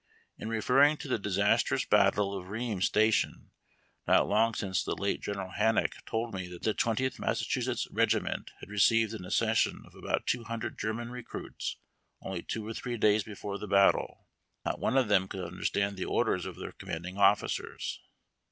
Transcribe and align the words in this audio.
In 0.39 0.49
referring 0.49 0.97
to 0.97 1.07
the 1.07 1.19
disastrous 1.19 1.85
battle 1.85 2.35
of 2.35 2.49
Reams 2.49 2.85
Station, 2.85 3.51
not 4.07 4.27
long 4.27 4.55
since, 4.55 4.83
the 4.83 4.95
late 4.95 5.21
General 5.21 5.51
Hancock 5.51 6.03
told 6.07 6.33
me 6.33 6.47
that 6.47 6.63
the 6.63 6.73
Twentieth 6.73 7.19
Massachusetts 7.19 7.87
Regiment 7.91 8.49
had 8.61 8.69
received 8.71 9.13
an 9.13 9.25
accession 9.25 9.83
of 9.85 9.93
about 9.93 10.25
two 10.25 10.45
hundred 10.45 10.79
German 10.79 11.09
i 11.11 11.21
ecruits 11.21 11.75
only 12.19 12.41
two 12.41 12.65
or 12.67 12.73
three 12.73 12.97
days 12.97 13.21
before 13.21 13.59
the 13.59 13.67
battle, 13.67 14.25
not 14.65 14.79
one 14.79 14.97
of 14.97 15.07
whom 15.09 15.27
could 15.27 15.45
understand 15.45 15.97
the 15.97 16.05
orders 16.05 16.47
of 16.47 16.55
their 16.57 16.71
commandinsf 16.71 17.19
officers. 17.19 17.99